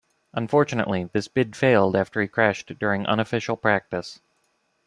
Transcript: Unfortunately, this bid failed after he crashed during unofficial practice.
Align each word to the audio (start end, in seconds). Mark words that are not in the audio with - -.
Unfortunately, 0.33 1.11
this 1.13 1.27
bid 1.27 1.55
failed 1.55 1.95
after 1.95 2.23
he 2.23 2.27
crashed 2.27 2.79
during 2.79 3.05
unofficial 3.05 3.55
practice. 3.55 4.19